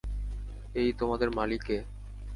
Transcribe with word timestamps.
এই, 0.75 0.89
তোমাদের 0.93 1.29
মালী 1.31 1.57
কে? 1.59 1.77